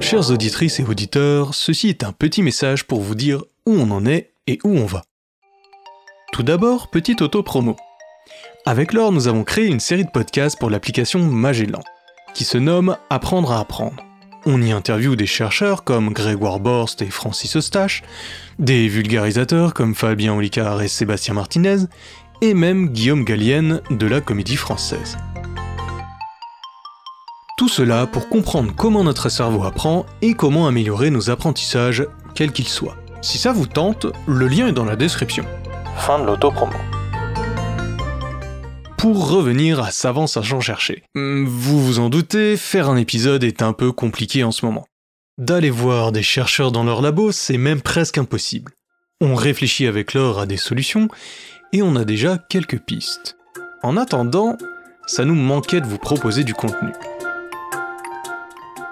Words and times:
Chères 0.00 0.30
auditrices 0.30 0.80
et 0.80 0.84
auditeurs, 0.84 1.54
ceci 1.54 1.88
est 1.88 2.04
un 2.04 2.12
petit 2.12 2.42
message 2.42 2.84
pour 2.84 3.00
vous 3.00 3.14
dire 3.14 3.42
où 3.66 3.72
on 3.72 3.90
en 3.90 4.06
est 4.06 4.32
et 4.46 4.58
où 4.64 4.70
on 4.70 4.86
va. 4.86 5.02
Tout 6.32 6.42
d'abord, 6.42 6.88
petite 6.88 7.20
auto-promo. 7.20 7.76
Avec 8.64 8.92
Laure, 8.92 9.12
nous 9.12 9.28
avons 9.28 9.44
créé 9.44 9.66
une 9.66 9.80
série 9.80 10.04
de 10.04 10.10
podcasts 10.10 10.58
pour 10.58 10.70
l'application 10.70 11.20
Magellan, 11.20 11.80
qui 12.34 12.44
se 12.44 12.58
nomme 12.58 12.96
Apprendre 13.10 13.52
à 13.52 13.60
apprendre. 13.60 14.04
On 14.46 14.62
y 14.62 14.72
interviewe 14.72 15.16
des 15.16 15.26
chercheurs 15.26 15.84
comme 15.84 16.12
Grégoire 16.12 16.60
Borst 16.60 17.02
et 17.02 17.10
Francis 17.10 17.56
Eustache, 17.56 18.02
des 18.58 18.88
vulgarisateurs 18.88 19.74
comme 19.74 19.94
Fabien 19.94 20.34
Olicard 20.34 20.80
et 20.80 20.88
Sébastien 20.88 21.34
Martinez, 21.34 21.86
et 22.40 22.54
même 22.54 22.90
Guillaume 22.90 23.24
Gallienne 23.24 23.82
de 23.90 24.06
la 24.06 24.20
Comédie 24.20 24.56
Française. 24.56 25.18
Tout 27.58 27.68
cela 27.68 28.06
pour 28.06 28.28
comprendre 28.28 28.72
comment 28.72 29.02
notre 29.02 29.28
cerveau 29.28 29.64
apprend 29.64 30.06
et 30.22 30.34
comment 30.34 30.68
améliorer 30.68 31.10
nos 31.10 31.28
apprentissages, 31.28 32.06
quels 32.36 32.52
qu'ils 32.52 32.68
soient. 32.68 32.96
Si 33.20 33.36
ça 33.36 33.52
vous 33.52 33.66
tente, 33.66 34.06
le 34.28 34.46
lien 34.46 34.68
est 34.68 34.72
dans 34.72 34.84
la 34.84 34.94
description. 34.94 35.44
Fin 35.96 36.20
de 36.20 36.24
l'autopromo. 36.24 36.78
Pour 38.96 39.28
revenir 39.28 39.80
à 39.80 39.90
Savant 39.90 40.28
Sachant 40.28 40.60
Chercher. 40.60 41.02
Hmm, 41.16 41.46
vous 41.46 41.84
vous 41.84 41.98
en 41.98 42.10
doutez, 42.10 42.56
faire 42.56 42.88
un 42.88 42.96
épisode 42.96 43.42
est 43.42 43.60
un 43.60 43.72
peu 43.72 43.90
compliqué 43.90 44.44
en 44.44 44.52
ce 44.52 44.64
moment. 44.64 44.86
D'aller 45.36 45.70
voir 45.70 46.12
des 46.12 46.22
chercheurs 46.22 46.70
dans 46.70 46.84
leur 46.84 47.02
labo, 47.02 47.32
c'est 47.32 47.58
même 47.58 47.80
presque 47.80 48.18
impossible. 48.18 48.70
On 49.20 49.34
réfléchit 49.34 49.88
avec 49.88 50.14
Laure 50.14 50.38
à 50.38 50.46
des 50.46 50.56
solutions, 50.56 51.08
et 51.72 51.82
on 51.82 51.96
a 51.96 52.04
déjà 52.04 52.38
quelques 52.38 52.78
pistes. 52.78 53.36
En 53.82 53.96
attendant, 53.96 54.56
ça 55.08 55.24
nous 55.24 55.34
manquait 55.34 55.80
de 55.80 55.88
vous 55.88 55.98
proposer 55.98 56.44
du 56.44 56.54
contenu. 56.54 56.92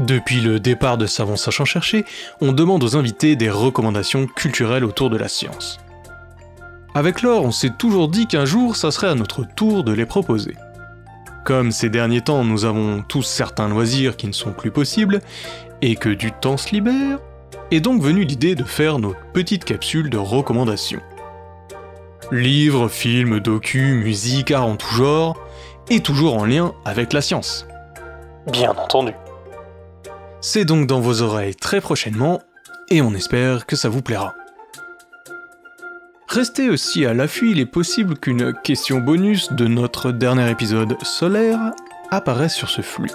Depuis 0.00 0.40
le 0.40 0.58
départ 0.60 0.96
de 0.96 1.06
Savant 1.06 1.36
Sachant 1.36 1.66
Chercher, 1.66 2.06
on 2.40 2.52
demande 2.52 2.82
aux 2.82 2.96
invités 2.96 3.36
des 3.36 3.50
recommandations 3.50 4.26
culturelles 4.26 4.84
autour 4.84 5.10
de 5.10 5.18
la 5.18 5.28
science. 5.28 5.78
Avec 6.94 7.20
Laure, 7.20 7.44
on 7.44 7.50
s'est 7.50 7.74
toujours 7.78 8.08
dit 8.08 8.26
qu'un 8.26 8.46
jour, 8.46 8.76
ça 8.76 8.92
serait 8.92 9.08
à 9.08 9.14
notre 9.14 9.44
tour 9.44 9.84
de 9.84 9.92
les 9.92 10.06
proposer. 10.06 10.56
Comme 11.44 11.70
ces 11.70 11.90
derniers 11.90 12.22
temps, 12.22 12.44
nous 12.44 12.64
avons 12.64 13.02
tous 13.06 13.22
certains 13.22 13.68
loisirs 13.68 14.16
qui 14.16 14.26
ne 14.26 14.32
sont 14.32 14.52
plus 14.52 14.70
possibles, 14.70 15.20
et 15.82 15.96
que 15.96 16.08
du 16.08 16.32
temps 16.32 16.56
se 16.56 16.70
libère, 16.70 17.18
est 17.70 17.80
donc 17.80 18.00
venue 18.00 18.24
l'idée 18.24 18.54
de 18.54 18.64
faire 18.64 19.00
notre 19.00 19.20
petite 19.34 19.66
capsule 19.66 20.08
de 20.08 20.18
recommandations. 20.18 21.02
Livres, 22.32 22.88
films, 22.88 23.38
docus, 23.40 24.02
musique, 24.02 24.50
art 24.50 24.66
en 24.66 24.76
tout 24.76 24.94
genre, 24.94 25.36
et 25.90 26.00
toujours 26.00 26.38
en 26.38 26.46
lien 26.46 26.72
avec 26.86 27.12
la 27.12 27.20
science. 27.20 27.66
Bien 28.50 28.70
entendu. 28.70 29.12
C'est 30.42 30.64
donc 30.64 30.86
dans 30.86 31.00
vos 31.00 31.20
oreilles 31.20 31.54
très 31.54 31.82
prochainement, 31.82 32.40
et 32.88 33.02
on 33.02 33.12
espère 33.12 33.66
que 33.66 33.76
ça 33.76 33.90
vous 33.90 34.00
plaira. 34.00 34.34
Restez 36.28 36.70
aussi 36.70 37.04
à 37.04 37.12
l'affût, 37.12 37.50
il 37.50 37.60
est 37.60 37.66
possible 37.66 38.16
qu'une 38.16 38.54
question 38.64 39.00
bonus 39.00 39.52
de 39.52 39.66
notre 39.66 40.12
dernier 40.12 40.50
épisode 40.50 40.96
solaire 41.02 41.72
apparaisse 42.10 42.54
sur 42.54 42.70
ce 42.70 42.80
flux. 42.80 43.10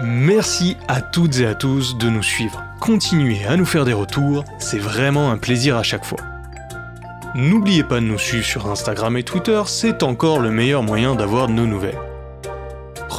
Merci 0.00 0.76
à 0.86 1.00
toutes 1.00 1.40
et 1.40 1.46
à 1.46 1.56
tous 1.56 1.98
de 1.98 2.08
nous 2.08 2.22
suivre. 2.22 2.62
Continuez 2.78 3.44
à 3.44 3.56
nous 3.56 3.66
faire 3.66 3.84
des 3.84 3.92
retours, 3.92 4.44
c'est 4.58 4.78
vraiment 4.78 5.32
un 5.32 5.38
plaisir 5.38 5.76
à 5.76 5.82
chaque 5.82 6.04
fois. 6.04 6.20
N'oubliez 7.34 7.82
pas 7.82 7.96
de 7.96 8.06
nous 8.06 8.18
suivre 8.18 8.46
sur 8.46 8.70
Instagram 8.70 9.16
et 9.16 9.24
Twitter, 9.24 9.60
c'est 9.66 10.04
encore 10.04 10.38
le 10.38 10.50
meilleur 10.50 10.84
moyen 10.84 11.16
d'avoir 11.16 11.48
nos 11.48 11.66
nouvelles. 11.66 11.98